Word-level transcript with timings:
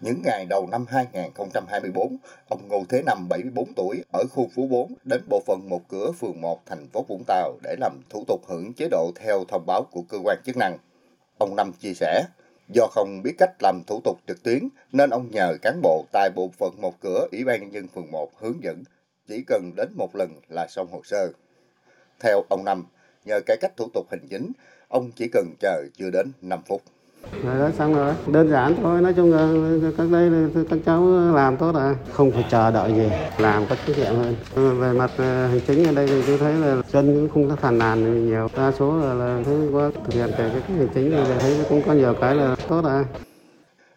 Những 0.00 0.22
ngày 0.24 0.46
đầu 0.46 0.66
năm 0.66 0.84
2024, 0.88 2.16
ông 2.48 2.68
Ngô 2.68 2.84
Thế 2.88 3.02
Năm 3.06 3.28
74 3.28 3.74
tuổi 3.74 4.04
ở 4.12 4.24
khu 4.30 4.48
phố 4.56 4.66
4 4.66 4.94
đến 5.04 5.22
bộ 5.28 5.42
phận 5.46 5.68
một 5.68 5.88
cửa 5.88 6.12
phường 6.12 6.40
1 6.40 6.66
thành 6.66 6.86
phố 6.92 7.04
Vũng 7.08 7.22
Tàu 7.26 7.58
để 7.62 7.76
làm 7.80 8.00
thủ 8.10 8.24
tục 8.28 8.40
hưởng 8.48 8.72
chế 8.76 8.88
độ 8.90 9.10
theo 9.14 9.44
thông 9.48 9.66
báo 9.66 9.82
của 9.90 10.02
cơ 10.08 10.18
quan 10.24 10.38
chức 10.44 10.56
năng. 10.56 10.78
Ông 11.38 11.56
Năm 11.56 11.72
chia 11.72 11.94
sẻ, 11.94 12.24
do 12.74 12.86
không 12.86 13.20
biết 13.22 13.34
cách 13.38 13.50
làm 13.62 13.82
thủ 13.86 14.00
tục 14.04 14.18
trực 14.26 14.42
tuyến 14.42 14.68
nên 14.92 15.10
ông 15.10 15.30
nhờ 15.30 15.56
cán 15.62 15.80
bộ 15.82 16.04
tại 16.12 16.30
bộ 16.34 16.50
phận 16.58 16.80
một 16.80 16.94
cửa 17.00 17.28
Ủy 17.32 17.44
ban 17.44 17.60
nhân 17.60 17.72
dân 17.72 17.88
phường 17.94 18.10
1 18.10 18.30
hướng 18.38 18.62
dẫn, 18.62 18.82
chỉ 19.28 19.44
cần 19.46 19.72
đến 19.76 19.88
một 19.96 20.16
lần 20.16 20.30
là 20.48 20.66
xong 20.68 20.88
hồ 20.92 21.00
sơ. 21.04 21.32
Theo 22.20 22.42
ông 22.48 22.64
Năm, 22.64 22.86
nhờ 23.24 23.40
cải 23.46 23.56
cách 23.60 23.76
thủ 23.76 23.88
tục 23.94 24.06
hành 24.10 24.26
chính, 24.30 24.52
ông 24.88 25.10
chỉ 25.16 25.28
cần 25.32 25.54
chờ 25.60 25.84
chưa 25.96 26.10
đến 26.10 26.32
5 26.42 26.62
phút. 26.66 26.82
Rồi 27.44 27.58
đó 27.58 27.70
xong 27.78 27.94
rồi, 27.94 28.14
đơn 28.26 28.50
giản 28.50 28.74
thôi, 28.82 29.00
nói 29.00 29.12
chung 29.16 29.32
là 29.32 29.48
các 29.98 30.06
đây 30.12 30.30
là 30.30 30.48
các 30.70 30.78
cháu 30.86 31.06
làm 31.34 31.56
tốt 31.56 31.72
rồi, 31.74 31.94
không 32.12 32.30
phải 32.30 32.44
chờ 32.50 32.70
đợi 32.70 32.92
gì, 32.94 33.10
làm 33.38 33.66
có 33.66 33.76
trách 33.86 33.98
nhiệm 33.98 34.14
hơn. 34.14 34.36
Ờ, 34.54 34.74
về 34.74 34.92
mặt 34.92 35.10
ờ, 35.16 35.46
hành 35.46 35.60
chính 35.66 35.84
ở 35.86 35.92
đây 35.92 36.06
thì 36.06 36.22
tôi 36.26 36.38
thấy 36.38 36.54
là 36.54 36.82
dân 36.92 37.14
cũng 37.14 37.28
không 37.28 37.48
có 37.48 37.56
phàn 37.56 37.78
nàn 37.78 38.26
nhiều, 38.26 38.48
đa 38.56 38.72
số 38.78 38.98
là, 38.98 39.14
là 39.14 39.42
thấy 39.44 39.54
có 39.72 39.90
thực 40.04 40.14
hiện 40.14 40.30
cái, 40.38 40.50
cái 40.50 40.76
hành 40.76 40.88
chính 40.94 41.10
thì 41.10 41.32
thấy 41.40 41.56
cũng 41.68 41.82
có 41.86 41.92
nhiều 41.92 42.14
cái 42.20 42.34
là 42.34 42.56
tốt 42.68 42.82
rồi. 42.84 43.04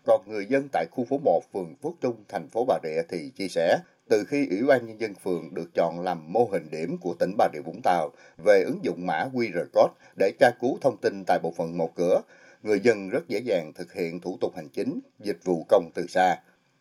Còn 0.06 0.22
người 0.28 0.46
dân 0.50 0.68
tại 0.72 0.86
khu 0.92 1.06
phố 1.10 1.20
1 1.24 1.42
phường 1.54 1.76
Phước 1.84 1.94
Trung, 2.02 2.16
thành 2.30 2.48
phố 2.50 2.66
Bà 2.68 2.80
Rịa 2.84 3.02
thì 3.10 3.30
chia 3.38 3.48
sẻ, 3.48 3.78
từ 4.10 4.24
khi 4.28 4.48
Ủy 4.50 4.64
ban 4.68 4.88
Nhân 4.88 5.02
dân 5.02 5.14
phường 5.24 5.54
được 5.54 5.70
chọn 5.76 6.00
làm 6.00 6.34
mô 6.34 6.50
hình 6.52 6.68
điểm 6.72 6.98
của 7.02 7.14
tỉnh 7.20 7.36
Bà 7.38 7.48
Rịa 7.54 7.62
Vũng 7.62 7.82
Tàu 7.84 8.10
về 8.46 8.64
ứng 8.64 8.80
dụng 8.84 9.08
mã 9.08 9.26
QR 9.34 9.66
code 9.74 9.94
để 10.20 10.32
tra 10.40 10.50
cứu 10.62 10.78
thông 10.82 10.98
tin 10.98 11.24
tại 11.28 11.40
bộ 11.44 11.54
phận 11.58 11.78
một 11.78 11.96
cửa, 11.96 12.22
người 12.64 12.80
dân 12.80 13.10
rất 13.10 13.28
dễ 13.28 13.40
dàng 13.40 13.72
thực 13.76 13.94
hiện 13.94 14.20
thủ 14.20 14.38
tục 14.42 14.54
hành 14.56 14.70
chính, 14.70 15.00
dịch 15.20 15.40
vụ 15.44 15.66
công 15.70 15.90
từ 15.94 16.08
xa. 16.08 16.36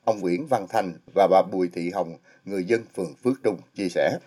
Ông 0.04 0.20
Nguyễn 0.20 0.46
Văn 0.46 0.66
Thành 0.68 0.92
và 1.14 1.28
bà 1.30 1.42
Bùi 1.52 1.68
Thị 1.74 1.90
Hồng, 1.90 2.16
người 2.44 2.64
dân 2.64 2.80
phường 2.96 3.14
Phước 3.24 3.32
Trung, 3.44 3.56
chia 3.74 3.88
sẻ. 3.88 4.18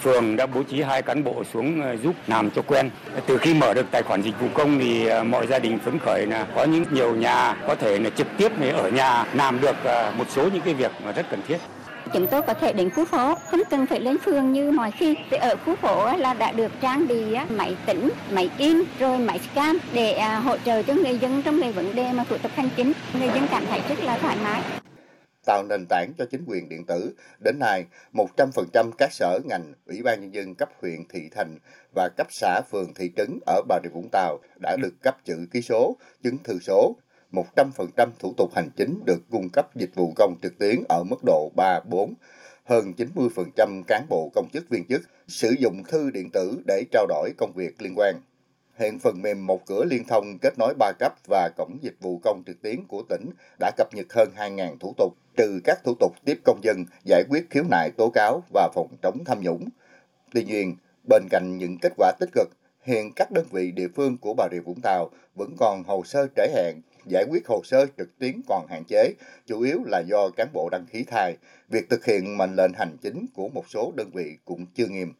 Phường 0.00 0.36
đã 0.36 0.46
bố 0.46 0.62
trí 0.62 0.82
hai 0.82 1.02
cán 1.02 1.24
bộ 1.24 1.44
xuống 1.44 1.82
ờ, 1.82 1.96
giúp 1.96 2.14
làm 2.26 2.50
cho 2.50 2.62
quen. 2.62 2.90
Từ 3.26 3.38
khi 3.38 3.54
mở 3.54 3.74
được 3.74 3.86
tài 3.90 4.02
khoản 4.02 4.22
dịch 4.22 4.40
vụ 4.40 4.48
công 4.54 4.78
thì 4.78 5.06
ờ, 5.06 5.24
mọi 5.24 5.46
gia 5.46 5.58
đình 5.58 5.78
phấn 5.78 5.98
khởi 5.98 6.26
là 6.26 6.46
có 6.54 6.64
những 6.64 6.84
nhiều 6.90 7.14
nhà 7.14 7.54
có 7.66 7.74
thể 7.74 7.98
là 7.98 8.10
trực 8.10 8.26
tiếp 8.38 8.52
ở 8.74 8.90
nhà 8.90 9.24
làm 9.34 9.60
được 9.60 9.76
ờ, 9.84 10.12
một 10.16 10.24
số 10.30 10.48
những 10.52 10.62
cái 10.64 10.74
việc 10.74 10.92
mà 11.04 11.12
rất 11.12 11.26
cần 11.30 11.40
thiết 11.48 11.58
chúng 12.12 12.26
tôi 12.30 12.42
có 12.42 12.54
thể 12.54 12.72
đến 12.72 12.90
khu 12.90 13.04
phố 13.04 13.34
không 13.34 13.60
cần 13.70 13.86
phải 13.86 14.00
lên 14.00 14.18
phường 14.18 14.52
như 14.52 14.70
mọi 14.70 14.90
khi. 14.90 15.16
Thì 15.30 15.36
ở 15.36 15.56
khu 15.64 15.76
phố 15.76 16.16
là 16.16 16.34
đã 16.34 16.52
được 16.52 16.72
trang 16.80 17.08
bị 17.08 17.36
máy 17.50 17.76
tính 17.86 18.10
máy 18.30 18.50
in 18.58 18.82
rồi 18.98 19.18
máy 19.18 19.40
scan 19.52 19.76
để 19.92 20.12
à, 20.12 20.38
hỗ 20.38 20.56
trợ 20.58 20.82
cho 20.82 20.94
người 20.94 21.18
dân 21.18 21.42
trong 21.42 21.60
cái 21.60 21.72
vấn 21.72 21.94
đề 21.94 22.12
mà 22.12 22.24
thủ 22.24 22.38
tục 22.38 22.52
hành 22.54 22.68
chính. 22.76 22.92
Người 23.18 23.28
dân 23.34 23.46
cảm 23.50 23.64
thấy 23.66 23.80
rất 23.88 24.00
là 24.00 24.18
thoải 24.18 24.36
mái. 24.42 24.62
Tạo 25.46 25.62
nền 25.68 25.86
tảng 25.88 26.12
cho 26.18 26.24
chính 26.30 26.44
quyền 26.46 26.68
điện 26.68 26.84
tử. 26.86 27.14
Đến 27.44 27.58
nay, 27.58 27.84
100% 28.12 28.90
các 28.98 29.12
sở 29.12 29.38
ngành, 29.44 29.72
Ủy 29.86 30.02
ban 30.02 30.20
Nhân 30.20 30.34
dân 30.34 30.54
cấp 30.54 30.68
huyện, 30.82 31.08
thị 31.08 31.20
thành 31.36 31.58
và 31.94 32.08
cấp 32.16 32.26
xã, 32.30 32.60
phường, 32.70 32.94
thị 32.94 33.10
trấn 33.16 33.38
ở 33.46 33.62
Bà 33.68 33.78
Rịa 33.82 33.88
Vũng 33.88 34.08
Tàu 34.12 34.38
đã 34.62 34.76
được 34.82 34.94
cấp 35.02 35.16
chữ 35.24 35.46
ký 35.52 35.62
số, 35.62 35.96
chứng 36.22 36.38
thư 36.44 36.58
số 36.58 36.96
100% 37.32 38.08
thủ 38.18 38.34
tục 38.36 38.54
hành 38.54 38.70
chính 38.76 39.00
được 39.06 39.18
cung 39.30 39.48
cấp 39.52 39.76
dịch 39.76 39.94
vụ 39.94 40.12
công 40.16 40.34
trực 40.42 40.58
tuyến 40.58 40.84
ở 40.88 41.04
mức 41.04 41.24
độ 41.26 41.50
3, 41.56 41.80
4. 41.80 42.14
Hơn 42.64 42.92
90% 42.96 43.82
cán 43.86 44.06
bộ 44.08 44.30
công 44.34 44.48
chức 44.52 44.68
viên 44.68 44.84
chức 44.88 45.02
sử 45.28 45.54
dụng 45.58 45.82
thư 45.88 46.10
điện 46.10 46.30
tử 46.32 46.62
để 46.66 46.84
trao 46.92 47.06
đổi 47.06 47.30
công 47.38 47.52
việc 47.54 47.82
liên 47.82 47.94
quan. 47.96 48.14
Hiện 48.78 48.98
phần 48.98 49.22
mềm 49.22 49.46
một 49.46 49.66
cửa 49.66 49.84
liên 49.84 50.04
thông 50.04 50.38
kết 50.38 50.58
nối 50.58 50.74
ba 50.78 50.92
cấp 50.98 51.12
và 51.28 51.50
cổng 51.56 51.78
dịch 51.82 51.96
vụ 52.00 52.20
công 52.24 52.42
trực 52.46 52.62
tuyến 52.62 52.86
của 52.88 53.02
tỉnh 53.08 53.30
đã 53.60 53.70
cập 53.76 53.94
nhật 53.94 54.06
hơn 54.12 54.28
2.000 54.36 54.78
thủ 54.78 54.94
tục, 54.96 55.12
trừ 55.36 55.60
các 55.64 55.78
thủ 55.84 55.94
tục 56.00 56.12
tiếp 56.24 56.38
công 56.44 56.60
dân, 56.62 56.84
giải 57.04 57.24
quyết 57.28 57.50
khiếu 57.50 57.64
nại 57.70 57.90
tố 57.90 58.10
cáo 58.10 58.42
và 58.54 58.68
phòng 58.74 58.88
chống 59.02 59.24
tham 59.24 59.40
nhũng. 59.40 59.68
Tuy 60.34 60.44
nhiên, 60.44 60.76
bên 61.08 61.22
cạnh 61.30 61.58
những 61.58 61.78
kết 61.82 61.92
quả 61.96 62.12
tích 62.20 62.30
cực, 62.32 62.48
hiện 62.82 63.12
các 63.16 63.30
đơn 63.30 63.46
vị 63.50 63.70
địa 63.70 63.88
phương 63.94 64.16
của 64.18 64.34
Bà 64.34 64.48
Rịa 64.52 64.60
Vũng 64.60 64.80
Tàu 64.82 65.10
vẫn 65.34 65.54
còn 65.58 65.82
hồ 65.84 66.02
sơ 66.04 66.26
trễ 66.36 66.48
hẹn 66.54 66.80
giải 67.08 67.24
quyết 67.30 67.46
hồ 67.46 67.60
sơ 67.64 67.86
trực 67.98 68.18
tuyến 68.18 68.40
còn 68.48 68.66
hạn 68.70 68.84
chế, 68.84 69.14
chủ 69.46 69.60
yếu 69.60 69.84
là 69.86 70.02
do 70.06 70.30
cán 70.36 70.48
bộ 70.52 70.68
đăng 70.72 70.86
ký 70.92 71.04
thai. 71.04 71.36
Việc 71.68 71.90
thực 71.90 72.04
hiện 72.04 72.38
mệnh 72.38 72.56
lệnh 72.56 72.72
hành 72.72 72.96
chính 73.02 73.26
của 73.34 73.48
một 73.48 73.64
số 73.68 73.92
đơn 73.96 74.10
vị 74.14 74.36
cũng 74.44 74.66
chưa 74.74 74.86
nghiêm. 74.86 75.12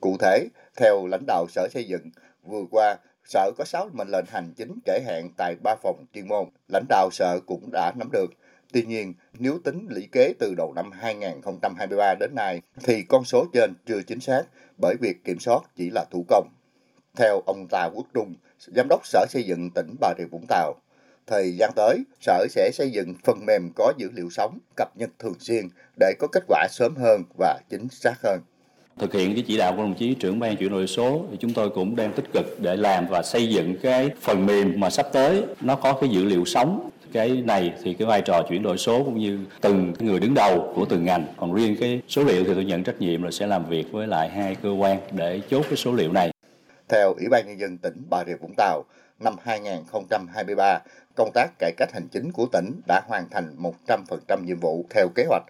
Cụ 0.00 0.16
thể, 0.20 0.48
theo 0.76 1.06
lãnh 1.06 1.26
đạo 1.26 1.46
Sở 1.48 1.68
Xây 1.70 1.84
dựng, 1.84 2.10
vừa 2.42 2.64
qua, 2.70 2.96
Sở 3.24 3.50
có 3.58 3.64
6 3.64 3.88
mệnh 3.92 4.08
lệnh 4.08 4.24
hành 4.28 4.52
chính 4.56 4.78
trễ 4.86 5.00
hạn 5.06 5.28
tại 5.36 5.56
3 5.62 5.76
phòng 5.82 6.04
chuyên 6.14 6.28
môn. 6.28 6.44
Lãnh 6.68 6.84
đạo 6.88 7.08
Sở 7.12 7.40
cũng 7.46 7.68
đã 7.72 7.92
nắm 7.96 8.08
được. 8.12 8.26
Tuy 8.72 8.82
nhiên, 8.82 9.14
nếu 9.38 9.58
tính 9.64 9.86
lũy 9.90 10.08
kế 10.12 10.34
từ 10.38 10.54
đầu 10.56 10.72
năm 10.72 10.90
2023 10.92 12.14
đến 12.20 12.34
nay, 12.34 12.60
thì 12.84 13.02
con 13.02 13.24
số 13.24 13.46
trên 13.52 13.74
chưa 13.86 14.02
chính 14.06 14.20
xác 14.20 14.42
bởi 14.80 14.94
việc 15.00 15.24
kiểm 15.24 15.38
soát 15.38 15.60
chỉ 15.76 15.90
là 15.90 16.04
thủ 16.10 16.24
công. 16.28 16.48
Theo 17.18 17.42
ông 17.46 17.66
Tà 17.70 17.88
Quốc 17.94 18.06
Trung, 18.14 18.34
Giám 18.58 18.86
đốc 18.88 19.06
Sở 19.06 19.26
Xây 19.28 19.42
dựng 19.42 19.70
tỉnh 19.74 19.94
Bà 20.00 20.14
Rịa 20.18 20.24
Vũng 20.24 20.44
Tàu, 20.48 20.74
Thời 21.26 21.56
gian 21.56 21.70
tới, 21.76 21.98
Sở 22.20 22.46
sẽ 22.50 22.70
xây 22.72 22.90
dựng 22.90 23.14
phần 23.24 23.46
mềm 23.46 23.70
có 23.76 23.92
dữ 23.96 24.10
liệu 24.14 24.30
sống, 24.30 24.58
cập 24.76 24.96
nhật 24.96 25.10
thường 25.18 25.34
xuyên 25.40 25.68
để 26.00 26.14
có 26.18 26.26
kết 26.32 26.44
quả 26.48 26.66
sớm 26.70 26.94
hơn 26.96 27.22
và 27.38 27.60
chính 27.70 27.88
xác 27.88 28.22
hơn. 28.22 28.40
Thực 28.98 29.12
hiện 29.12 29.34
cái 29.34 29.44
chỉ 29.46 29.56
đạo 29.58 29.72
của 29.76 29.82
đồng 29.82 29.94
chí 29.94 30.14
trưởng 30.14 30.38
ban 30.38 30.56
chuyển 30.56 30.70
đổi 30.70 30.86
số 30.86 31.24
thì 31.30 31.36
chúng 31.40 31.52
tôi 31.52 31.70
cũng 31.70 31.96
đang 31.96 32.12
tích 32.12 32.24
cực 32.32 32.60
để 32.60 32.76
làm 32.76 33.06
và 33.06 33.22
xây 33.22 33.48
dựng 33.48 33.76
cái 33.82 34.10
phần 34.20 34.46
mềm 34.46 34.80
mà 34.80 34.90
sắp 34.90 35.06
tới 35.12 35.44
nó 35.60 35.76
có 35.76 35.92
cái 35.92 36.10
dữ 36.10 36.24
liệu 36.24 36.44
sống. 36.44 36.90
Cái 37.12 37.28
này 37.28 37.72
thì 37.82 37.94
cái 37.94 38.06
vai 38.08 38.22
trò 38.22 38.42
chuyển 38.48 38.62
đổi 38.62 38.78
số 38.78 39.04
cũng 39.04 39.18
như 39.18 39.38
từng 39.60 39.92
người 40.00 40.20
đứng 40.20 40.34
đầu 40.34 40.72
của 40.74 40.84
từng 40.84 41.04
ngành. 41.04 41.26
Còn 41.36 41.54
riêng 41.54 41.76
cái 41.80 42.00
số 42.08 42.24
liệu 42.24 42.44
thì 42.44 42.54
tôi 42.54 42.64
nhận 42.64 42.84
trách 42.84 43.00
nhiệm 43.00 43.22
là 43.22 43.30
sẽ 43.30 43.46
làm 43.46 43.68
việc 43.68 43.84
với 43.92 44.06
lại 44.06 44.28
hai 44.28 44.54
cơ 44.54 44.70
quan 44.70 44.98
để 45.12 45.40
chốt 45.50 45.62
cái 45.68 45.76
số 45.76 45.92
liệu 45.92 46.12
này 46.12 46.33
theo 46.94 47.14
Ủy 47.14 47.28
ban 47.28 47.46
Nhân 47.46 47.60
dân 47.60 47.78
tỉnh 47.78 48.02
Bà 48.10 48.24
Rịa 48.26 48.36
Vũng 48.36 48.54
Tàu 48.56 48.84
năm 49.20 49.36
2023 49.42 50.78
công 51.16 51.30
tác 51.34 51.50
cải 51.58 51.72
cách 51.76 51.92
hành 51.92 52.08
chính 52.12 52.32
của 52.32 52.46
tỉnh 52.52 52.80
đã 52.86 53.00
hoàn 53.06 53.28
thành 53.30 53.56
100% 53.86 54.44
nhiệm 54.44 54.60
vụ 54.60 54.84
theo 54.90 55.08
kế 55.14 55.24
hoạch. 55.28 55.42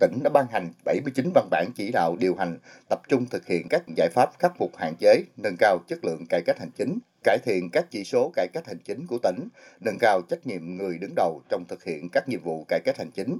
Tỉnh 0.00 0.18
đã 0.24 0.30
ban 0.30 0.46
hành 0.52 0.72
79 0.84 1.30
văn 1.34 1.48
bản 1.50 1.70
chỉ 1.76 1.90
đạo 1.92 2.16
điều 2.16 2.34
hành, 2.34 2.58
tập 2.88 3.00
trung 3.08 3.26
thực 3.26 3.46
hiện 3.46 3.66
các 3.70 3.82
giải 3.96 4.08
pháp 4.14 4.30
khắc 4.38 4.52
phục 4.58 4.76
hạn 4.76 4.94
chế, 4.98 5.22
nâng 5.36 5.56
cao 5.58 5.78
chất 5.88 6.04
lượng 6.04 6.26
cải 6.28 6.42
cách 6.46 6.58
hành 6.58 6.70
chính, 6.78 6.98
cải 7.24 7.38
thiện 7.44 7.70
các 7.72 7.86
chỉ 7.90 8.04
số 8.04 8.32
cải 8.36 8.48
cách 8.52 8.66
hành 8.66 8.78
chính 8.84 9.06
của 9.06 9.18
tỉnh, 9.22 9.48
nâng 9.80 9.98
cao 10.00 10.20
trách 10.28 10.46
nhiệm 10.46 10.76
người 10.76 10.98
đứng 10.98 11.14
đầu 11.16 11.40
trong 11.48 11.64
thực 11.68 11.84
hiện 11.84 12.08
các 12.12 12.28
nhiệm 12.28 12.40
vụ 12.40 12.64
cải 12.68 12.80
cách 12.84 12.98
hành 12.98 13.10
chính. 13.10 13.38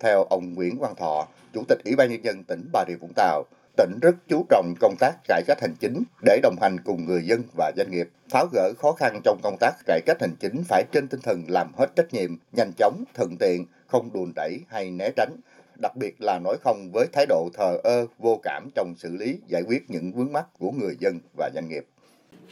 Theo 0.00 0.24
ông 0.24 0.54
Nguyễn 0.54 0.78
Văn 0.78 0.94
Thọ, 0.94 1.28
Chủ 1.54 1.62
tịch 1.68 1.78
Ủy 1.84 1.96
ban 1.96 2.10
Nhân 2.10 2.24
dân 2.24 2.44
tỉnh 2.44 2.68
Bà 2.72 2.84
Rịa 2.88 2.96
Vũng 2.96 3.12
Tàu, 3.16 3.44
tỉnh 3.76 3.98
rất 4.02 4.14
chú 4.28 4.46
trọng 4.50 4.74
công 4.80 4.94
tác 4.98 5.12
cải 5.28 5.42
cách 5.46 5.60
hành 5.60 5.74
chính 5.80 6.02
để 6.24 6.40
đồng 6.42 6.56
hành 6.60 6.76
cùng 6.84 7.04
người 7.04 7.26
dân 7.26 7.42
và 7.56 7.72
doanh 7.76 7.90
nghiệp. 7.90 8.08
Tháo 8.30 8.46
gỡ 8.52 8.72
khó 8.78 8.92
khăn 8.92 9.20
trong 9.24 9.38
công 9.42 9.56
tác 9.60 9.72
cải 9.86 10.00
cách 10.06 10.20
hành 10.20 10.34
chính 10.40 10.64
phải 10.68 10.84
trên 10.92 11.08
tinh 11.08 11.20
thần 11.20 11.44
làm 11.48 11.72
hết 11.76 11.86
trách 11.96 12.14
nhiệm, 12.14 12.36
nhanh 12.52 12.72
chóng, 12.78 13.04
thuận 13.14 13.36
tiện, 13.36 13.66
không 13.86 14.12
đùn 14.12 14.32
đẩy 14.36 14.60
hay 14.68 14.90
né 14.90 15.10
tránh. 15.16 15.36
Đặc 15.82 15.96
biệt 15.96 16.14
là 16.20 16.38
nói 16.38 16.56
không 16.64 16.90
với 16.92 17.06
thái 17.12 17.26
độ 17.26 17.48
thờ 17.54 17.78
ơ, 17.84 18.06
vô 18.18 18.40
cảm 18.42 18.70
trong 18.74 18.94
xử 18.98 19.16
lý, 19.16 19.38
giải 19.46 19.62
quyết 19.62 19.90
những 19.90 20.12
vướng 20.12 20.32
mắc 20.32 20.46
của 20.58 20.70
người 20.70 20.96
dân 21.00 21.18
và 21.36 21.50
doanh 21.54 21.68
nghiệp 21.68 21.84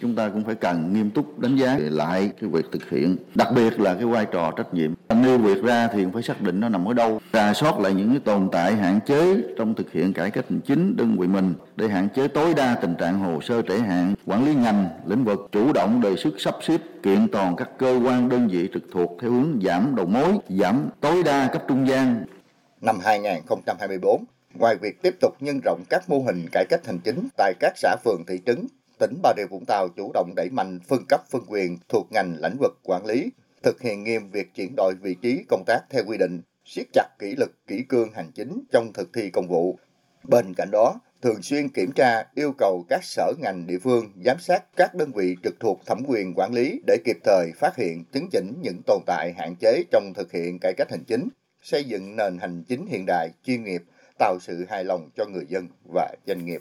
chúng 0.01 0.15
ta 0.15 0.28
cũng 0.28 0.45
phải 0.45 0.55
cần 0.55 0.93
nghiêm 0.93 1.11
túc 1.11 1.39
đánh 1.39 1.56
giá 1.56 1.78
lại 1.81 2.31
cái 2.41 2.51
việc 2.51 2.67
thực 2.73 2.91
hiện, 2.91 3.17
đặc 3.34 3.49
biệt 3.55 3.81
là 3.81 3.95
cái 3.95 4.05
vai 4.05 4.27
trò 4.33 4.53
trách 4.56 4.75
nhiệm. 4.75 4.95
Nêu 5.23 5.39
việc 5.39 5.62
ra 5.62 5.89
thì 5.93 6.06
phải 6.12 6.23
xác 6.23 6.43
định 6.43 6.61
nó 6.61 6.69
nằm 6.69 6.89
ở 6.89 6.95
đâu. 6.95 7.21
Rà 7.33 7.55
soát 7.55 7.78
lại 7.78 7.95
những 7.95 8.11
cái 8.11 8.19
tồn 8.19 8.49
tại 8.53 8.75
hạn 8.75 9.00
chế 9.06 9.37
trong 9.59 9.75
thực 9.75 9.93
hiện 9.93 10.12
cải 10.12 10.31
cách 10.31 10.45
hành 10.50 10.61
chính 10.61 10.97
đơn 10.97 11.17
vị 11.19 11.27
mình 11.27 11.55
để 11.77 11.89
hạn 11.89 12.09
chế 12.17 12.29
tối 12.29 12.55
đa 12.55 12.75
tình 12.75 12.95
trạng 12.99 13.19
hồ 13.19 13.41
sơ 13.41 13.62
trễ 13.62 13.79
hạn, 13.79 14.15
quản 14.27 14.47
lý 14.47 14.55
ngành, 14.55 14.89
lĩnh 15.06 15.25
vực, 15.25 15.49
chủ 15.53 15.73
động 15.73 16.00
đề 16.00 16.17
xuất 16.17 16.34
sắp 16.39 16.55
xếp, 16.62 16.81
kiện 17.03 17.29
toàn 17.33 17.56
các 17.56 17.69
cơ 17.79 18.00
quan 18.05 18.29
đơn 18.29 18.49
vị 18.49 18.69
trực 18.75 18.83
thuộc 18.93 19.19
theo 19.23 19.31
hướng 19.31 19.61
giảm 19.62 19.95
đầu 19.97 20.06
mối, 20.06 20.39
giảm 20.49 20.89
tối 21.00 21.23
đa 21.23 21.49
cấp 21.53 21.62
trung 21.69 21.88
gian. 21.88 22.25
Năm 22.81 22.99
2024 23.05 24.25
Ngoài 24.55 24.76
việc 24.82 25.03
tiếp 25.03 25.14
tục 25.20 25.35
nhân 25.41 25.61
rộng 25.64 25.82
các 25.91 26.11
mô 26.11 26.19
hình 26.19 26.47
cải 26.53 26.64
cách 26.69 26.87
hành 26.87 26.99
chính 27.05 27.29
tại 27.37 27.55
các 27.61 27.73
xã 27.76 27.97
phường 28.05 28.25
thị 28.26 28.35
trấn 28.47 28.67
tỉnh 29.00 29.19
Bà 29.23 29.32
Rịa 29.37 29.47
Vũng 29.47 29.64
Tàu 29.67 29.88
chủ 29.88 30.11
động 30.14 30.32
đẩy 30.37 30.49
mạnh 30.50 30.79
phân 30.88 31.05
cấp 31.08 31.20
phân 31.31 31.43
quyền 31.47 31.79
thuộc 31.88 32.06
ngành 32.12 32.37
lĩnh 32.43 32.56
vực 32.61 32.79
quản 32.82 33.06
lý, 33.06 33.31
thực 33.62 33.81
hiện 33.81 34.05
nghiêm 34.05 34.31
việc 34.31 34.55
chuyển 34.55 34.76
đổi 34.76 34.94
vị 34.94 35.14
trí 35.14 35.44
công 35.49 35.64
tác 35.67 35.81
theo 35.91 36.05
quy 36.06 36.19
định, 36.19 36.41
siết 36.64 36.87
chặt 36.93 37.08
kỷ 37.19 37.35
lực 37.37 37.67
kỷ 37.67 37.82
cương 37.88 38.12
hành 38.12 38.31
chính 38.35 38.62
trong 38.73 38.93
thực 38.93 39.12
thi 39.12 39.31
công 39.31 39.49
vụ. 39.49 39.79
Bên 40.25 40.55
cạnh 40.55 40.70
đó, 40.73 41.00
thường 41.23 41.43
xuyên 41.43 41.69
kiểm 41.69 41.93
tra 41.93 42.25
yêu 42.35 42.52
cầu 42.58 42.85
các 42.88 43.05
sở 43.05 43.32
ngành 43.38 43.67
địa 43.67 43.79
phương 43.79 44.12
giám 44.25 44.38
sát 44.41 44.64
các 44.76 44.94
đơn 44.94 45.12
vị 45.12 45.37
trực 45.43 45.61
thuộc 45.61 45.87
thẩm 45.87 46.02
quyền 46.06 46.32
quản 46.37 46.52
lý 46.55 46.81
để 46.87 46.97
kịp 47.05 47.17
thời 47.25 47.52
phát 47.56 47.76
hiện 47.76 48.05
chứng 48.12 48.29
chỉnh 48.32 48.52
những 48.62 48.81
tồn 48.87 49.02
tại 49.06 49.32
hạn 49.38 49.55
chế 49.61 49.85
trong 49.91 50.12
thực 50.14 50.32
hiện 50.32 50.58
cải 50.58 50.73
cách 50.76 50.91
hành 50.91 51.05
chính, 51.05 51.29
xây 51.62 51.85
dựng 51.85 52.17
nền 52.17 52.38
hành 52.38 52.64
chính 52.69 52.87
hiện 52.87 53.05
đại 53.06 53.31
chuyên 53.44 53.64
nghiệp, 53.64 53.82
tạo 54.19 54.38
sự 54.41 54.64
hài 54.69 54.85
lòng 54.85 55.11
cho 55.17 55.25
người 55.26 55.47
dân 55.49 55.69
và 55.94 56.14
doanh 56.26 56.44
nghiệp. 56.47 56.61